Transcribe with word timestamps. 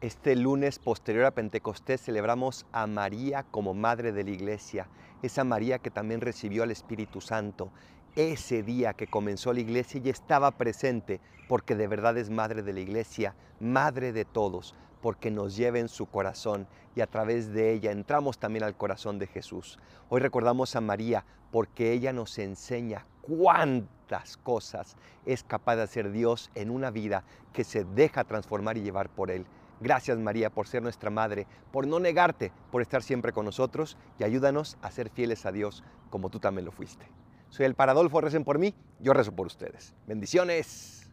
Este 0.00 0.36
lunes 0.36 0.78
posterior 0.78 1.24
a 1.24 1.32
Pentecostés 1.32 2.00
celebramos 2.00 2.66
a 2.70 2.86
María 2.86 3.42
como 3.50 3.74
Madre 3.74 4.12
de 4.12 4.22
la 4.22 4.30
Iglesia, 4.30 4.86
esa 5.22 5.42
María 5.42 5.80
que 5.80 5.90
también 5.90 6.20
recibió 6.20 6.62
al 6.62 6.70
Espíritu 6.70 7.20
Santo. 7.20 7.72
Ese 8.14 8.62
día 8.62 8.94
que 8.94 9.08
comenzó 9.08 9.52
la 9.52 9.58
Iglesia 9.58 10.00
y 10.04 10.08
estaba 10.08 10.52
presente 10.52 11.20
porque 11.48 11.74
de 11.74 11.88
verdad 11.88 12.16
es 12.16 12.30
Madre 12.30 12.62
de 12.62 12.72
la 12.74 12.78
Iglesia, 12.78 13.34
Madre 13.58 14.12
de 14.12 14.24
todos, 14.24 14.76
porque 15.02 15.32
nos 15.32 15.56
lleva 15.56 15.80
en 15.80 15.88
su 15.88 16.06
corazón 16.06 16.68
y 16.94 17.00
a 17.00 17.08
través 17.08 17.52
de 17.52 17.72
ella 17.72 17.90
entramos 17.90 18.38
también 18.38 18.62
al 18.62 18.76
corazón 18.76 19.18
de 19.18 19.26
Jesús. 19.26 19.80
Hoy 20.10 20.20
recordamos 20.20 20.76
a 20.76 20.80
María 20.80 21.24
porque 21.50 21.90
ella 21.92 22.12
nos 22.12 22.38
enseña 22.38 23.04
cuántas 23.20 24.36
cosas 24.36 24.96
es 25.26 25.42
capaz 25.42 25.74
de 25.74 25.82
hacer 25.82 26.12
Dios 26.12 26.52
en 26.54 26.70
una 26.70 26.92
vida 26.92 27.24
que 27.52 27.64
se 27.64 27.82
deja 27.82 28.22
transformar 28.22 28.76
y 28.76 28.82
llevar 28.82 29.08
por 29.08 29.32
Él. 29.32 29.44
Gracias 29.80 30.18
María 30.18 30.50
por 30.50 30.66
ser 30.66 30.82
nuestra 30.82 31.10
Madre, 31.10 31.46
por 31.72 31.86
no 31.86 32.00
negarte, 32.00 32.52
por 32.70 32.82
estar 32.82 33.02
siempre 33.02 33.32
con 33.32 33.44
nosotros 33.44 33.96
y 34.18 34.24
ayúdanos 34.24 34.76
a 34.82 34.90
ser 34.90 35.10
fieles 35.10 35.46
a 35.46 35.52
Dios 35.52 35.84
como 36.10 36.30
tú 36.30 36.40
también 36.40 36.64
lo 36.64 36.72
fuiste. 36.72 37.06
Soy 37.48 37.66
el 37.66 37.74
Paradolfo, 37.74 38.20
recen 38.20 38.44
por 38.44 38.58
mí, 38.58 38.74
yo 39.00 39.12
rezo 39.12 39.32
por 39.32 39.46
ustedes. 39.46 39.94
Bendiciones. 40.06 41.07